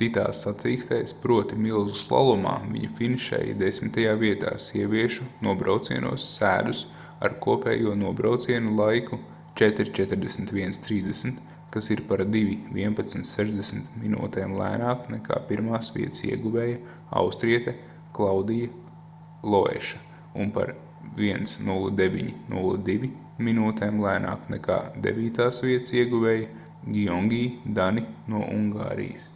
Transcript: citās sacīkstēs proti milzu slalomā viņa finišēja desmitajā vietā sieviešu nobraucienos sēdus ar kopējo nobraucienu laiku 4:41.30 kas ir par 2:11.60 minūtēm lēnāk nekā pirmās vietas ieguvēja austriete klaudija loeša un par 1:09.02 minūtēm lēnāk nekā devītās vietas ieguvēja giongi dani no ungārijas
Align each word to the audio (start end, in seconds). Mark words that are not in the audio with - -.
citās 0.00 0.38
sacīkstēs 0.44 1.10
proti 1.22 1.56
milzu 1.62 1.94
slalomā 2.00 2.52
viņa 2.74 2.88
finišēja 2.98 3.54
desmitajā 3.62 4.12
vietā 4.20 4.50
sieviešu 4.66 5.24
nobraucienos 5.46 6.26
sēdus 6.36 6.78
ar 7.26 7.34
kopējo 7.46 7.94
nobraucienu 8.02 8.70
laiku 8.78 9.18
4:41.30 9.62 11.42
kas 11.74 11.88
ir 11.94 12.00
par 12.12 12.22
2:11.60 12.36 13.90
minūtēm 14.04 14.54
lēnāk 14.60 15.04
nekā 15.16 15.40
pirmās 15.50 15.90
vietas 15.96 16.24
ieguvēja 16.30 16.78
austriete 17.22 17.74
klaudija 18.20 18.70
loeša 19.56 20.00
un 20.44 20.54
par 20.60 20.72
1:09.02 21.32 23.10
minūtēm 23.50 24.00
lēnāk 24.06 24.48
nekā 24.56 24.78
devītās 25.08 25.60
vietas 25.68 25.92
ieguvēja 26.04 26.48
giongi 26.98 27.42
dani 27.80 28.06
no 28.36 28.44
ungārijas 28.56 29.28